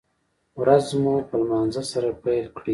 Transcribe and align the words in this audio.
ورځ 0.59 0.85
مو 1.01 1.13
په 1.29 1.35
لمانځه 1.41 1.83
سره 1.91 2.09
پیل 2.23 2.45
کړئ 2.57 2.69